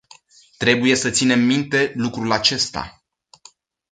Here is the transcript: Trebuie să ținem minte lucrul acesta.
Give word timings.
Trebuie 0.57 0.95
să 0.95 1.09
ținem 1.09 1.39
minte 1.39 1.93
lucrul 1.95 2.31
acesta. 2.31 3.03